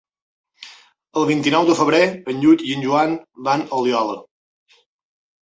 El 1.21 1.27
vint-i-nou 1.31 1.67
de 1.67 1.75
febrer 1.81 1.99
en 2.33 2.41
Lluc 2.47 2.65
i 2.71 2.75
en 2.79 2.87
Joan 2.87 3.15
van 3.51 3.67
a 3.69 3.81
Oliola. 3.83 4.19